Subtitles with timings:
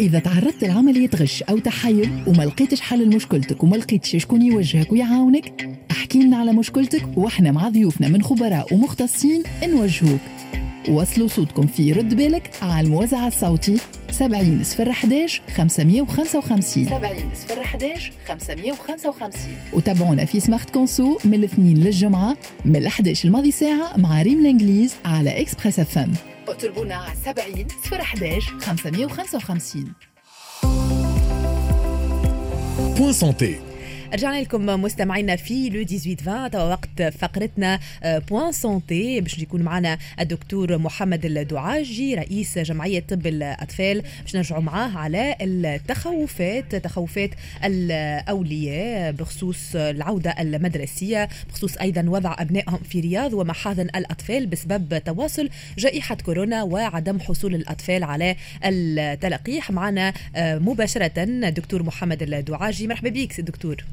[0.00, 5.70] إذا تعرضت لعملية غش أو تحيل وما لقيتش حل لمشكلتك وما لقيتش شكون يوجهك ويعاونك
[5.90, 10.20] احكي لنا على مشكلتك وإحنا مع ضيوفنا من خبراء ومختصين نوجهوك.
[10.88, 13.76] وصلوا صوتكم في رد بالك على الموزع الصوتي
[14.10, 19.30] 70 صفر 11 555 70 صفر 11 555
[19.72, 25.40] وتابعونا في Smart Conso من الاثنين للجمعة من 11 لماضي ساعة مع ريم الإنجليز على
[25.40, 25.98] Express F
[26.48, 29.92] اطلبونا على 70 صفر 11 555
[32.98, 33.60] Point Santé
[34.12, 39.62] رجعنا لكم مستمعينا في Le 18 20 توا وقت فقرتنا Point آه، Santé باش يكون
[39.62, 44.02] معنا الدكتور محمد الدعاجي رئيس جمعية طب الأطفال.
[44.22, 47.30] باش نرجعوا معاه على التخوفات تخوفات
[47.64, 56.14] الأولياء بخصوص العودة المدرسية بخصوص أيضا وضع أبنائهم في رياض ومحاضن الأطفال بسبب تواصل جائحة
[56.14, 59.70] كورونا وعدم حصول الأطفال على التلقيح.
[59.70, 62.86] معنا آه، مباشرة دكتور محمد الدعاجي.
[62.86, 63.84] مرحبا بك دكتور.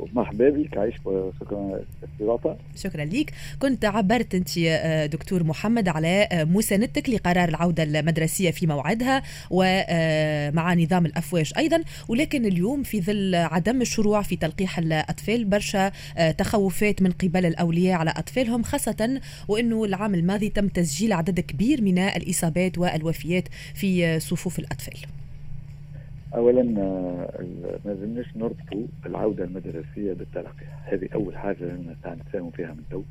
[0.00, 0.94] مرحبا بك عايش
[1.40, 7.82] شكرا استضافه شكرا لك كنت عبرت أنت آه، دكتور محمد على آه، مساندتك لقرار العودة
[7.82, 11.82] المدرسية في موعدها ومع آه، نظام الأفواج أيضا.
[12.08, 15.92] ولكن اليوم في ظل عدم الشروع في تلقيح الأطفال برشا
[16.38, 21.98] تخوفات من قبل الأولياء على أطفالهم خاصة وإنه العام الماضي تم تسجيل عدد كبير من
[21.98, 25.23] الإصابات والوفيات في صفوف الأطفال.
[26.34, 27.28] اولا آه،
[27.84, 33.02] ما زلناش نربطوا العودة المدرسية بالتلقيح هذه أول حاجة لازم نتفاهموا فيها من تو.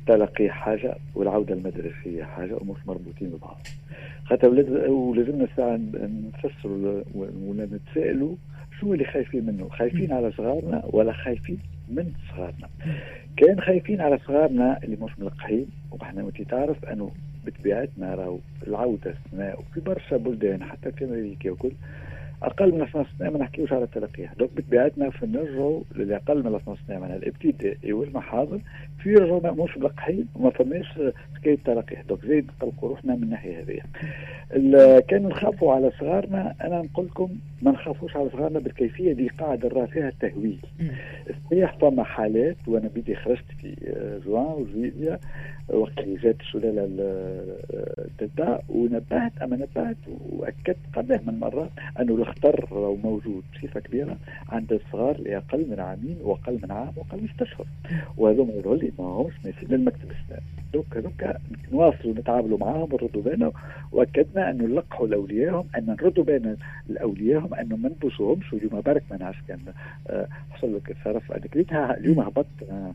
[0.00, 3.58] التلقيح حاجة والعودة المدرسية حاجة ومش مربوطين ببعض.
[4.24, 4.48] خاطر
[4.90, 5.80] ولازمنا ساعة
[6.44, 8.36] نفسروا ولا نتسائلوا
[8.80, 9.68] شو اللي خايفين منه.
[9.68, 11.58] خايفين على صغارنا ولا خايفين
[11.88, 12.68] من صغارنا.
[13.36, 15.66] كان خايفين على صغارنا اللي مش ملقحين.
[15.90, 17.10] وإحنا انت تعرف أنه
[17.46, 21.72] بطبيعتنا راهو العودة السناء وفي برشا بلدان حتى في أمريكا وكل
[22.42, 26.80] أقل من 12 سنه ما نحكيوش على التلقيح دوك بطبيعتنا في نرجعوا للاقل من 12
[26.88, 28.60] سنه من الابتدائي والمحاضر
[29.02, 30.86] في رجعوا مش ملقحين وما فماش
[31.36, 33.80] حكاية تلقيح دوك زيد نقلقوا روحنا من الناحية هذه.
[35.00, 36.54] كان نخافوا على صغارنا.
[36.60, 37.28] أنا نقول لكم
[37.62, 40.58] ما نخافوش على صغارنا بالكيفية اللي قاعد نرى فيها التهويل.
[41.46, 43.74] صحيح فما حالات وأنا بدي خرجت في
[44.26, 45.18] جوان وجويليا
[45.68, 46.84] وقت اللي جات السلاله
[47.98, 49.96] الدلتا ونبهت أما نبهت
[50.30, 51.70] وأكدت قبله من مرات
[52.00, 54.16] أنه الخطر موجود بصفة كبيرة
[54.48, 57.66] عند الصغار اللي أقل من عامين وأقل من عام وأقل من ست أشهر.
[58.16, 61.24] وهذوما اللي ما همش ماشيين للمكتب السنان donc هذوك
[61.72, 63.52] نواصلوا نتعاملوا معاهم ونردوا بينهم.
[63.92, 66.56] وأكدنا انه نلقحوا لاوليائهم أن نردوا بين
[66.90, 69.58] الاوليائهم انه ما نبوسوهمش واليوم برك ما نعرفش كان
[70.06, 72.92] آه، حصل لك شرف أنا اليوم هبط un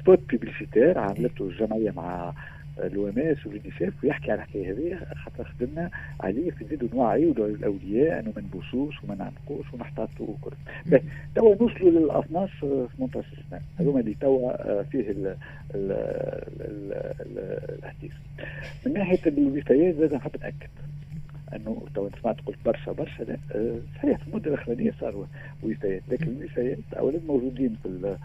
[0.00, 2.32] spot publicitaire عملته الجمعية مع
[2.78, 8.42] l'OMS واليونيسيف ويحكي على الحكاية هذه خاطر خدمنا عليه في نزيدوا نوعيوا الأولياء أنه ما
[8.42, 10.56] نبوسوش وما نعنقوش ونحتاطوا وكل.
[11.34, 13.60] توا نوصلوا لل 12 18 سنة.
[13.80, 15.14] هذوما اللي توا آه، فيه
[17.78, 18.12] الحديث
[18.86, 20.68] من ناحية الوفيات زاد نحب نأكد
[21.54, 25.26] أنه تو سمعت قلت برشا برشا لا آه، صحيح في المدة الأخرانية صاروا
[25.62, 28.16] وفيات لكن الوفيات اولا موجودين في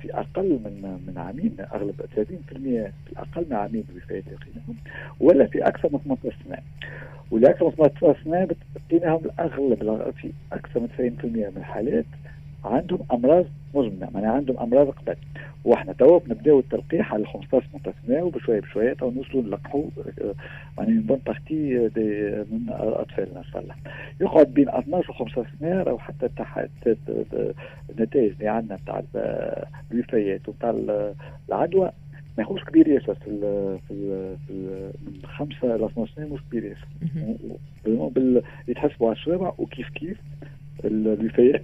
[0.00, 2.18] في أقل من من عامين أغلب 30%
[2.54, 4.76] في أقل من عامين الوفيات لقيناهم
[5.20, 6.58] ولا في أكثر من 18 سنه
[7.66, 12.04] من 18 سنه لقيناهم الأغلب في أكثر من 90% من الحالات
[12.64, 15.16] عندهم أمراض مزمنة يعني عندهم أمراض قبل.
[15.64, 17.66] وإحنا توا بنبدأو التلقيح على 15
[18.06, 19.84] سنه وبشوية بشوية تو نوصلوا نلقحوا
[20.78, 21.74] يعني bonne partie
[22.52, 23.74] من اطفالنا ان شاء الله
[24.20, 26.68] يقعد بين 12 و 15 سنه أو حتى تحت
[27.90, 29.02] النتائج اللي عندنا بتاع
[29.92, 30.70] الوفيات وبتاع
[31.48, 31.90] العدوى
[32.38, 36.34] ما يخوش كبير ياسر في ال في ال في ال من خمسة ل 12 سنه
[36.34, 36.86] مش كبير ياسر.
[38.68, 40.18] يتحسبوا على الشوارع وكيف كيف
[40.84, 41.62] الوفيات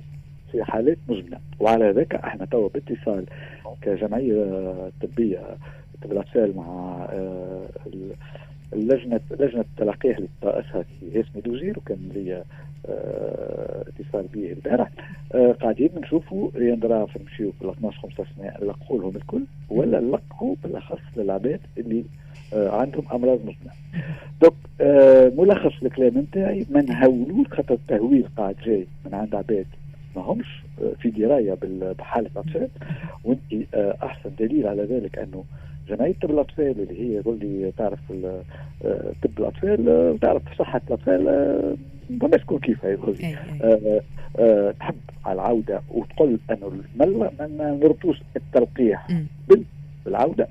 [0.53, 3.25] في حالات مزمنه وعلى ذلك إحنا توا باتصال
[3.83, 5.41] كجمعية طبية
[6.03, 6.13] طب
[6.57, 7.69] مع آه،
[8.73, 10.29] اللجنة لجنة التلقيح اللي
[11.01, 12.45] في هيس ميدوزير وكان لي
[12.89, 14.91] آه، اتصال به البارح
[15.35, 21.01] آه، قاعدين نشوفوا يندرا نمشيو بال 12 15 سنه نلقحوا لهم الكل ولا نلقحوا بالأخص
[21.17, 22.05] للعباد اللي
[22.53, 23.73] عندهم أمراض مزمنه.
[24.43, 24.55] دوك
[25.39, 29.67] ملخص الكلام نتاعي ما نهولوش خاطر التهويل قاعد جاي من عند عباد
[30.17, 30.63] ما همش
[31.01, 31.57] في دراية
[31.99, 32.69] بحالة الأطفال.
[33.25, 33.41] وانت
[33.75, 35.45] آه، أحسن دليل على ذلك أنه
[35.89, 41.25] جمعية طب الأطفال اللي هي يقول لي تعرف آه، طب الأطفال آه، تعرف صحة الأطفال
[42.11, 42.97] ما تكون كيف هي
[44.81, 44.95] تحب
[45.25, 49.07] على العودة وتقول أنه ما نربطوش التلقيح.
[50.05, 50.49] بالعودة.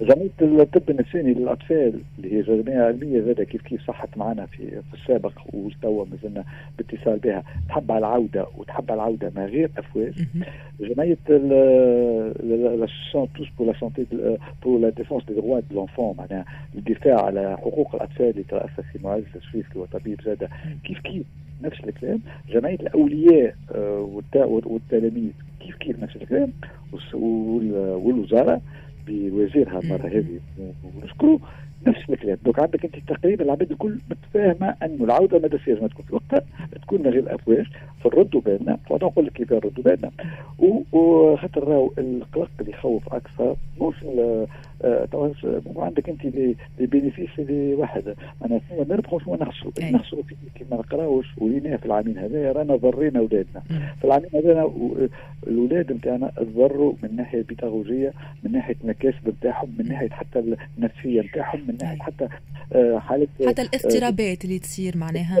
[0.00, 0.30] جمعيه
[0.62, 5.32] الطب النفساني للأطفال اللي هي جمعيه علمية زاد كيف كيف صحت معنا في في السابق
[5.52, 6.44] وتوا مازلنا
[6.78, 7.42] باتصال بها.
[7.68, 10.12] تحب على العودة وتحب على العودة ما غير أفواج.
[10.80, 11.16] جمعيه
[12.42, 14.06] l'association tous pour la santé
[14.62, 18.98] pour la défense des droits de l'enfant معناها الدفاع على حقوق الأطفال اللي ترأسها في
[19.04, 20.48] معز الشريف اللي هو طبيب زاد
[20.84, 21.22] كيف كيف
[21.62, 22.20] نفس الكلام.
[22.50, 25.30] جمعيه الأولياء آه، والتلاميذ.
[25.60, 26.52] كيف كيف نفس الكلام.
[27.12, 28.60] والوزارة
[29.07, 30.39] بوزيرها المره هذه
[30.83, 31.39] ونشكره
[31.86, 36.14] نفس الكلام دوك عندك أنت تقريبا العباد الكل متفاهمة أنه العودة المدرسية لازم تكون في
[36.14, 36.42] وقتها
[36.82, 37.66] تكون من غير أفواج
[38.04, 40.10] فنردوا بالنا فأنا نقول لك كيف نردوا بالنا
[40.92, 43.94] وخاطر راهو القلق اللي يخوف أكثر مش
[44.84, 45.06] آه،
[45.76, 48.14] عندك أنت لي بينيفيس اللي واحد.
[48.44, 49.72] أنا ما نربحوش وما نخسروا.
[49.92, 50.22] نخسروا
[50.54, 53.62] كي ما نقراوش ولينا في العامين هذايا رانا ضرينا أولادنا.
[53.98, 54.70] في العامين هذايا
[55.46, 61.60] الأولاد نتاعنا تضروا من ناحية البيداغوجيه من ناحية المكاسب نتاعهم من ناحية حتى النفسية نتاعهم
[61.74, 62.28] من ناحيه حتى
[62.72, 65.40] آه، حالة حتى آه، الاضطرابات اللي تصير معناها.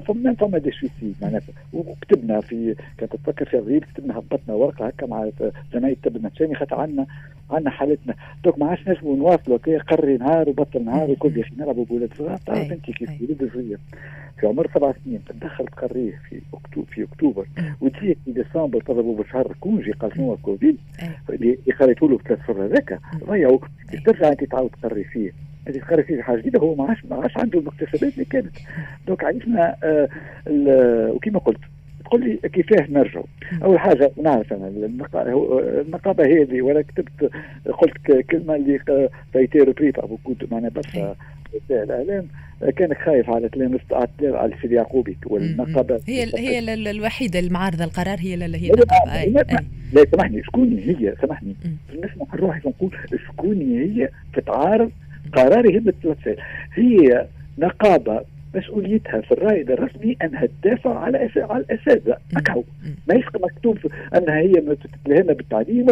[0.00, 1.40] فما فما دي سويسيد معناها.
[1.72, 5.30] وكتبنا في كانت تفكر في الريل كتبنا هبطنا ورقة هكا مع
[5.74, 7.06] جمعية الطب النفساني خاطر عندنا
[7.50, 8.14] عندنا حالتنا.
[8.44, 12.14] دوك ما عادش نجموا نواصلوا كي قري نهار وبطل نهار وكل يا أخي نلعبوا بولاد
[12.18, 13.78] صغار تعرف أنت كيف ولد صغير
[14.40, 17.46] في عمر سبع سنين تدخل تقريه في اكتوبر في أكتوبر
[17.80, 20.76] وتجيك في ديسمبر تضربوا بشهر كونجي قال شنو كوفيد
[21.30, 23.58] اللي قريتوا له ثلاث شهور هذاك ضيعوا
[24.06, 25.32] ترجع أنت تعاود تقري فيه.
[25.68, 28.56] هذه فيه حاجة جديدة هو ما عادش ما عادش عنده المكتسبات اللي كانت.
[29.06, 30.08] دوك عرفنا آه
[31.10, 31.60] وكما قلت
[32.04, 33.24] تقول لي كيفاه نرجعوا
[33.62, 34.68] أول حاجة نعرف أنا
[35.80, 37.30] النقابة هذه وأنا كتبت
[37.72, 41.16] قلت كلمة اللي فايتي ريبريت أبو كود معنا برشا
[41.54, 42.28] وسائل الإعلام.
[42.76, 43.78] كان خايف على كلام
[44.22, 46.00] على السيد يعقوبي والنقابة.
[46.06, 48.70] هي هي الوحيدة المعارضة القرار هي هي
[49.26, 51.56] النقابه لا سامحني شكون هي سامحني.
[52.04, 52.90] نسمح نروح نقول
[53.26, 54.90] شكون هي تتعارض
[55.36, 56.38] قراري هم الثلاث
[56.74, 57.26] هي
[57.58, 58.20] نقابة
[58.54, 62.16] مسؤوليتها في الرائد الرسمي أنها تدافع على على الأساتذة.
[63.08, 63.78] ما يسقى مكتوب
[64.16, 64.52] أنها هي
[65.04, 65.86] تتلهمها بالتعليم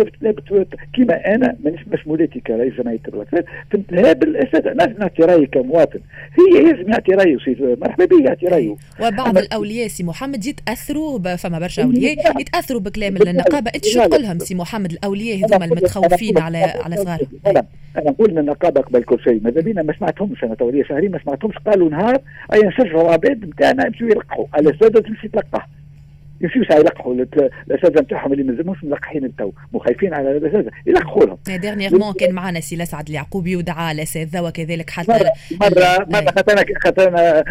[0.95, 4.73] كما أنا مانيش مسؤوليتي كرئيس جمعية الوكالات تنتهى بالأساتذة.
[4.73, 6.01] لازم نعطي رأيي كمواطن.
[6.39, 8.77] هي لازم يعطي رأيه سي مرحبا به يعطي رأيه.
[9.01, 13.71] وبعض الأولياء سي محمد يتأثروا فما برشا أولياء يتأثروا بكلام النقابة.
[13.75, 17.29] إنت شو تقول لهم سي محمد؟ الأولياء هذوما المتخوفين على على صغارهم.
[17.97, 19.41] أنا نقول إن النقابة قبل كل شيء.
[19.45, 20.45] ماذا بينا؟ ما سمعتهمش.
[20.45, 21.59] أنا توليه شهرين ما سمعتهمش.
[21.59, 22.21] قالوا نهار
[22.53, 25.69] اي نشجعوا العباد نتاعنا يمشيو يلقحوا الساده تمشي تلقح
[26.41, 32.13] يمشيو ساعه يلقحوا الاساتذه نتاعهم اللي مازالهمش ملقحين التو مخايفين على الاساتذه يلقحوا لهم dernièrement
[32.13, 37.09] كان معنا سي لسعد اليعقوبي ودعا الاساتذه وكذلك حتى مره مره مره خاطر أنا خاطر
[37.09, 37.45] أنا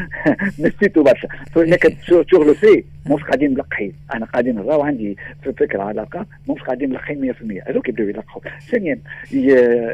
[0.59, 1.95] نسيته برشا لكن
[2.31, 7.69] شغله فيه مش قاعدين ملقحين أنا قاعدين نراو عندي فكرة علاقة مش قاعدين ملقحين 100%
[7.69, 8.41] هذوك يبداو يلقحوا.
[8.71, 8.99] ثانيا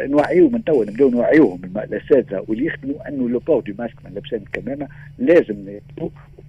[0.08, 4.40] نوعيهم من توا نبداو نوعيوهم الأساتذة واللي يخدموا أنه le port de masque من لابسين
[4.40, 4.88] الكمامه
[5.20, 5.56] لازم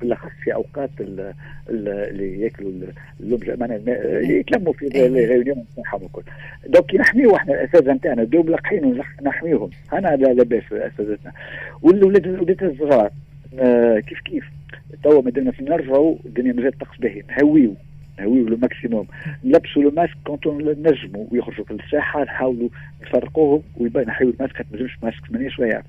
[0.01, 2.73] بالاخص في أوقات اللي يأكلوا
[3.21, 3.81] اللبجه معناها
[4.21, 6.23] يتلموا في les réunions نتاعهم الكل.
[6.67, 8.85] donc نحميو إحنا الأساتذة نتاعنا بداو ملقحين
[9.21, 11.33] ونحميوهم أنا لا لاباس أساتذتنا.
[11.83, 13.11] والولاد الصغار
[13.59, 14.45] آه، كيف كيف؟
[15.03, 17.23] توا في نرجعوا الدنيا مازالت طقس باهي.
[17.29, 17.75] نهويو
[18.21, 19.07] نهويو le maximum.
[19.45, 22.69] نلبسوا le masque كونت نجموا ويخرجوا في الساحة نحاولوا
[23.03, 25.83] نفرقوهم ويبان الماسك ما تنجمش ماسك مانيش شوية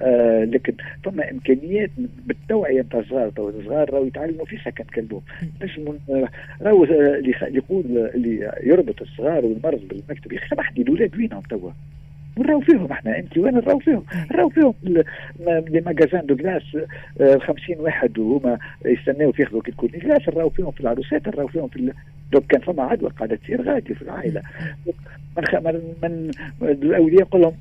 [0.00, 0.72] آه لكن
[1.04, 1.90] فما إمكانيات
[2.26, 5.20] بالتوعيه نتاع الصغار تو الصغار راهو يتعلموا في سكن كلبهم
[5.62, 6.28] نجموا آه،
[6.62, 11.70] راهو اللي يقول اللي يربط الصغار والمرض بالمكتب يا أخي سامحني الاولاد وينهم توا.
[12.38, 14.74] ونراو فيهم إحنا انت وين نراو فيهم؟ نراو فيهم
[15.68, 16.62] les magasins de glace
[17.20, 21.92] 50 واحد وهما يستناو ياخذوا كي تكون glace نراو فيهم في العروسات نراو فيهم في
[22.32, 24.42] donc كان فما عدوى قاعدة تصير غادي في العائلة.
[25.36, 26.30] من من,
[26.60, 27.52] من الأولياء نقول لهم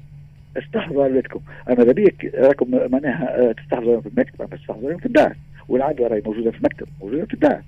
[0.58, 1.40] استحضروا أولادكم.
[1.70, 5.36] أما ذبيك راكم معناها تستحضروا في المكتب أما تستحضروا في الدار.
[5.68, 7.62] والعدوى راهي موجودة في المكتب موجودة في الدار.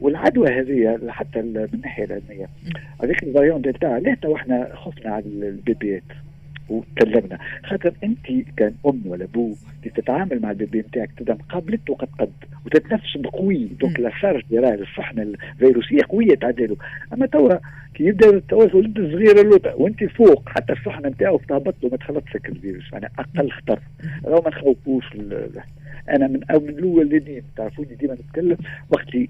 [0.00, 2.46] والعدوى هذه حتى من الناحيه العلمية.
[3.02, 6.02] هذيك ال variant delta ليه تو إحنا خفنا على البيبيات
[6.68, 7.38] وتكلمنا.
[7.64, 9.54] خاطر انت كان ام ولا ابو
[9.96, 12.32] تتعامل مع البيبي نتاعك تبدا قبلت وقد قد
[12.66, 16.76] وتتنفس بقوي donc la charge راه الشحنه الفيروسية قوية تعدله
[17.12, 17.54] أما توا
[17.94, 22.36] كي يبدا التواصل ولد صغير اللوطة وانت فوق حتى الشحنه نتاعو تهبط له ما تخلطش
[22.36, 22.92] الفيروس.
[22.92, 23.80] يعني أقل خطر.
[24.24, 25.04] لو ما نخوفوش.
[26.10, 28.56] أنا من أو من الاولين تعرفوني ديما نتكلم
[28.90, 29.28] وقتي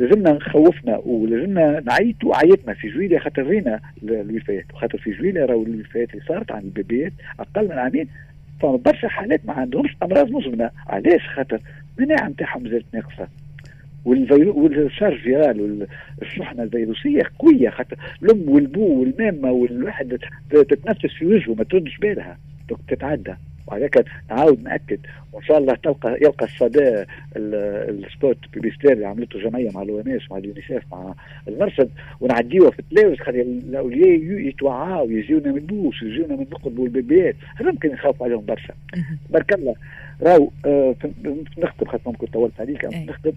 [0.00, 6.10] لازمنا نخوفنا ولازمنا نعيطوا عيطنا في جويليا خاطر رينا الوفيات وخاطر في جويليا راهو الوفيات
[6.10, 8.08] اللي صارت عن البيبيات أقل من عامين.
[8.60, 10.70] فما برشا حالات ما عندهمش أمراض مزمنة.
[10.86, 11.60] علاش؟ خاطر
[11.98, 13.28] المناعة نتاعهم زالت ناقصة.
[14.04, 15.86] وال charge virale
[16.18, 17.70] والشحنة الفيروسية قوية.
[17.70, 20.18] خاطر الأم والبو والمامة والواحد
[20.50, 22.38] تتنفس في وجهه ما تردش بالها.
[22.88, 23.34] تتعدى.
[23.66, 24.98] وهذاك نعاود ناكد
[25.32, 27.04] وإن شاء الله تلقى يلقى الصدى
[27.36, 31.14] ال spot publicitaire اللي عملته جمعية مع ال OMS مع اليونيسيف مع
[31.48, 31.90] المرصد
[32.20, 37.90] ونعديوها في التلافز خلي الاولياء يتوعاو يجيونا من البوس يجيونا من نقب والبيبيات هذا ممكن
[37.90, 38.74] يخاف عليهم برشا.
[39.30, 39.74] بارك الله.
[40.22, 40.94] راهو آه
[41.58, 43.32] نخدم خاطر ممكن طولت عليك نخدم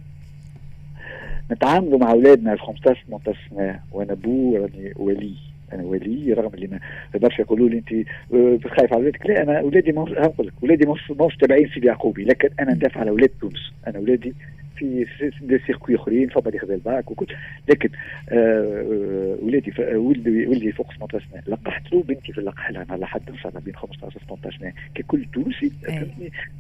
[1.51, 5.33] نتعاملوا مع أولادنا ال 15 18 سنة وأنا بو راني ولي.
[5.81, 6.79] ولي رغم اللي
[7.15, 7.91] برشا يقولوا لي انت
[8.33, 12.23] آه، خايف على اولادك لا أنا اولادي ما نقول لك اولادي ماهوش تابعين سيدي يعقوبي
[12.23, 13.71] لكن أنا ندافع على أولاد تونس.
[13.87, 14.33] أنا اولادي
[14.75, 15.05] في
[15.41, 17.25] des circuits أخرين فما اللي خذا الباك وكل
[17.69, 17.89] لكن
[18.29, 21.43] آه, آه، ولادي ولدي ولدي فوق 18 سنة.
[21.47, 24.59] لقحت له بنتي في اللقح لها على حد ان شاء الله بين 15 و 18
[24.59, 24.73] سنة.
[24.95, 25.71] ككل تونسي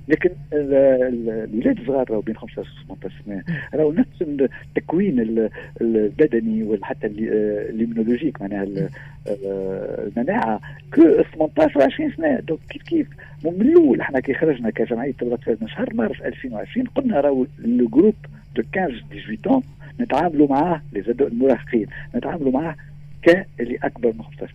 [0.07, 3.43] لكن الولاد الصغار راهو بين 15 و 18 سنة.
[3.73, 5.49] راهو نفس التكوين
[5.81, 8.67] البدني وحتى ال immunologique معناها
[9.27, 10.61] آه، المناعة.
[10.95, 11.01] كو
[11.35, 12.39] 18 و 20 سنة.
[12.39, 13.07] donc كيف كيف؟
[13.51, 17.45] من الأول إحنا كي خرجنا كجمعية طب الاطفال من شهر مارس 2020 قلنا راهو
[18.03, 18.15] groupe
[18.55, 19.03] de 15
[19.43, 19.61] 18
[19.99, 20.81] نتعاملوا معاه
[21.21, 22.75] المراهقين نتعاملوا معاه
[23.21, 24.53] كاللي اكبر من 15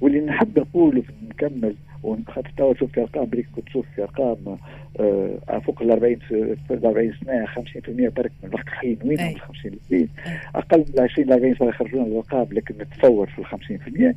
[0.00, 4.56] واللي نحب نقوله نكمل وخاطر توا شوف في أرقام بريك كنت تشوف في أرقام
[5.00, 7.50] آه فوق ال 40 ال 40 سنة 50%
[7.88, 9.72] برك من الملقحين وين ال 50
[10.54, 14.14] أقل من 20 ل 40 سنة يخرجون الارقام لكن نتصور في ال 50%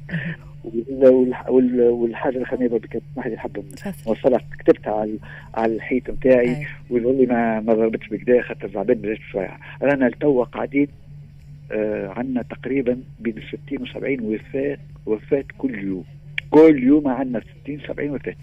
[1.50, 3.64] والحاجة الاخرانيه برك ما حد يحب
[4.08, 5.18] نوصلها كتبتها على
[5.54, 9.58] على الحيط نتاعي ويقول لي ما ما ضربتش بكدا خاطر زعبان شوية.
[9.82, 10.88] رانا لتوا قاعدين
[12.18, 13.36] عندنا تقريبا بين
[13.68, 16.04] 60 و 70 وفاه وفاة كل يوم.
[16.50, 18.36] كل يوم عندنا 60 70 وفاة.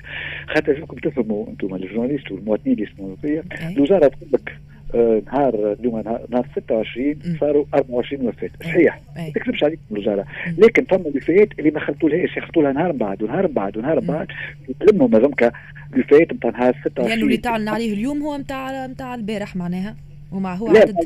[0.48, 3.44] خاطر فيكم تفهموا أنتم الجورناليست والمواطنين اللي يسمعوا فيا
[3.76, 4.58] الوزارة تقول لك
[4.94, 8.50] آه نهار اليوم نهار 26 صاروا 24 وفاة.
[8.64, 9.00] صحيح.
[9.16, 10.24] ما تكذبش عليكم الوزارة.
[10.58, 14.26] لكن فما الوفيات اللي ما خلطولهاش يخلطوا لها نهار بعد ونهار بعد ونهار بعد.
[14.68, 15.52] يتلموا مازمك
[15.94, 19.96] الوفيات نتاع نهار 26 لأنه اللي تعلن عليه اليوم هو نتاع نتاع البارح معناها.
[20.32, 20.96] ومع هو لا عدد؟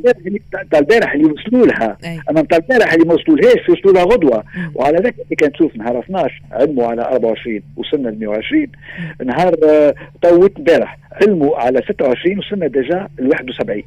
[0.75, 1.97] البارح اللي وصلوا لها.
[2.31, 4.45] أما نتاع البارح اللي ما وصلولهاش وصلوا لها غدوة.
[4.75, 8.67] وعلى ذلك اللي كان تشوف نهار 12 علموا على 24 وصلنا ل 120
[9.25, 13.83] نهار آه، طوت البارح علموا على 26 وصلنا déjà ل 71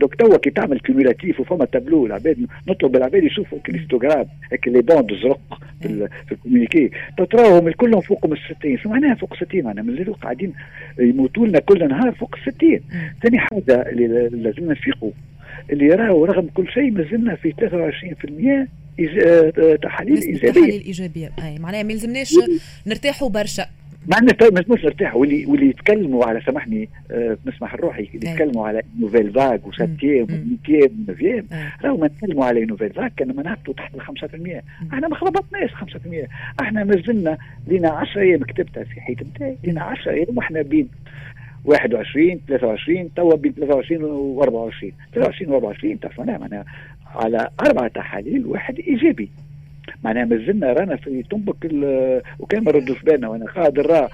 [0.00, 5.14] دوك توا كي تعمل cumulatif وفما تابلو العباد نطلب العباد يشوفوا histogramme هيك les bandes
[5.22, 5.40] زرق
[5.82, 6.90] في, في ال communiqué
[7.30, 10.52] تراهم كلهم فوق من 60 شو معناها فوق 60 معناها من قاعدين
[10.98, 12.80] يموتوا لنا كل نهار فوق 60
[13.22, 15.10] ثاني حاجة اللي لازمنا نفيقوا
[15.70, 18.68] اللي راهو رغم كل شيء ما زلنا في 23%
[19.00, 22.34] آه، تحاليل ايجابيه تحاليل ايجابيه اي معناها ما يلزمناش
[22.86, 23.66] نرتاحوا برشا
[24.08, 29.32] مع ما مش نرتاح واللي واللي يتكلموا على سامحني آه نسمح لروحي يتكلموا على nouvelle
[29.32, 31.46] vague و septième و huitième و neuvième
[31.84, 35.76] راهو ما نتكلموا على nouvelle vague كان مناعته تحت ال 5% إحنا ما خلطناش 5%
[36.60, 40.88] إحنا ما زلنا لنا 10 أيام كتبتها في حيط نتاعي لنا 10 أيام وإحنا بين
[41.64, 46.64] 21 23 توا بين 23 و 24 23 و 24 تعرف معناها
[47.14, 49.30] على أربع تحاليل واحد إيجابي.
[50.04, 51.64] معناها مازلنا رانا في تنبك
[52.38, 53.28] وكان ما ردوش بالنا.
[53.28, 54.08] وأنا قاعد نرى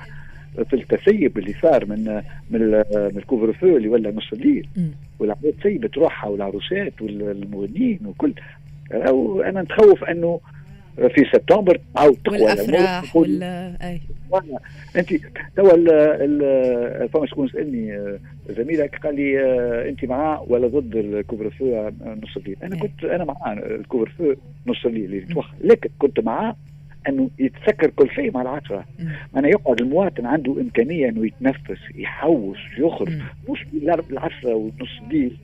[0.71, 4.69] في التسيب اللي صار من من من الكوفر فو اللي ولا نص الليل.
[5.19, 8.33] والعباد سيبت روحها والعروسات والمغنيين وكل.
[9.45, 10.41] أنا نتخوف أنه
[10.97, 13.43] في سبتمبر تعاود تقوى والأفراح وال
[13.83, 14.01] أي.
[14.97, 15.15] انت
[15.57, 21.91] توا فما شكون سالني آه، زميلك قال لي آه، أنت معاه ولا ضد الكوفر فو
[22.05, 24.35] نص الليل أنا كنت أنا معاه الكوفر فو
[24.67, 26.57] نص الليل اللي لكن كنت معاه
[27.09, 28.85] إنه يتسكر كل شيء مع العشرة.
[29.37, 33.13] أنا يقعد المواطن عنده إمكانية إنه يتنفس يحوش يخرج.
[33.49, 33.67] مش
[34.09, 35.37] بالعشرة ونص الليل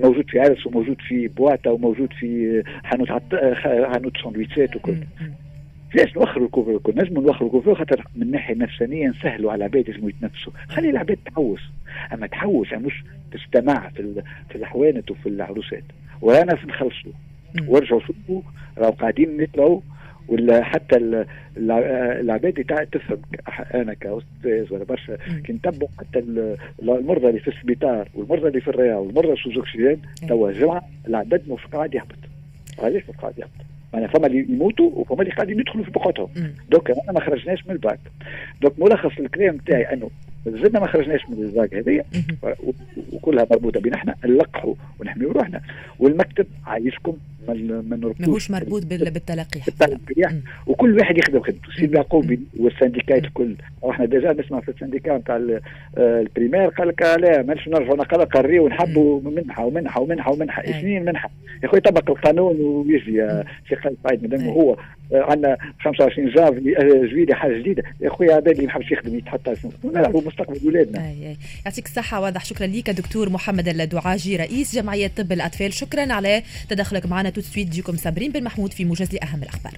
[0.00, 3.34] موجود في عرس وموجود في بواتا وموجود في حانوت عط...
[3.92, 4.96] حانوت سندويتشات وكل.
[5.94, 10.10] ليش نوخروا الكوفر كل نجم نوخروا الكوفر خاطر من الناحيه النفسانيه نسهلوا على العباد يجموا
[10.10, 10.52] يتنفسوا.
[10.68, 11.60] خلي العباد تحوس.
[12.12, 15.84] أما تحوس يعني مش تستمع في في الحوانت وفي العروسات.
[16.20, 17.12] وأنا نخلصوا.
[17.66, 18.42] وارجعوا شوفوا
[18.78, 19.80] راهو قاعدين نطلعوا.
[20.28, 21.24] ولا حتى
[21.56, 23.18] العباد تاع تفهم
[23.74, 26.18] أنا كأستاذ ولا برشا كي نتبعوا حتى
[26.82, 31.66] المرضى اللي في السبيطار والمرضى اللي في الرياض والمرضى في اكسجين توا جمعه العدد مش
[31.66, 32.18] قاعد يهبط.
[32.78, 33.50] علاش مش قاعد يهبط؟
[33.94, 36.28] معناها فما اللي يموتوا وفما اللي قاعدين يدخلوا في بقعتهم.
[36.70, 37.98] دوك أنا ما خرجناش من الباك
[38.62, 40.10] دوك ملخص الكلام تاعي أنه
[40.46, 42.04] زدنا ما خرجناش من الزاق هذه
[43.12, 45.60] وكلها مربوطة بنا إحنا نلقحوا ونحميوا روحنا.
[45.98, 47.16] والمكتب عايشكم
[47.48, 50.30] ما نربطوش ماهوش مربوط بالتلقي بالتلقي
[50.66, 51.72] وكل واحد يخدم خدمته.
[51.76, 53.54] سي العقوبي والسنديكات الكل.
[53.90, 55.60] إحنا ديجا نسمع في السنديكا نتاع
[55.98, 60.62] البريمير قال لك لا مانيش نرجعوا نقرا قريوا ونحبوا منحة ومنحة ومنحة ومنحة.
[60.62, 61.30] سنين منحة.
[61.62, 64.76] يا خويا طبق القانون ويجي شيخ خالد سعيد مادام هو
[65.12, 66.60] عندنا 25 جافي
[67.10, 67.82] جويلي حاجة جديدة.
[68.00, 69.48] يا خويا هذا اللي ما يحبش يخدم يتحط
[70.32, 71.36] مستقبل اولادنا
[71.66, 72.44] يعطيك الصحة واضح.
[72.44, 75.72] شكرا لك دكتور محمد الدعاجي رئيس جمعية طب الأطفال.
[75.72, 77.30] شكرا على تدخلك معنا.
[77.30, 79.74] تو سويت جيكم صابرين بن محمود في موجز لأهم الأخبار.